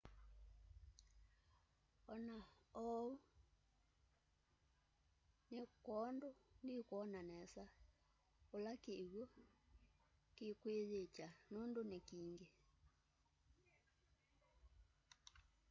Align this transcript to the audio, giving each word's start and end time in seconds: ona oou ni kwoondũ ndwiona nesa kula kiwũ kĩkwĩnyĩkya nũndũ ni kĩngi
ona 2.13 2.35
oou 2.83 3.09
ni 5.53 5.63
kwoondũ 5.83 6.29
ndwiona 6.65 7.19
nesa 7.29 7.63
kula 8.49 8.73
kiwũ 8.83 9.23
kĩkwĩnyĩkya 10.35 11.27
nũndũ 11.51 11.81
ni 11.89 11.99
kĩngi 12.07 12.47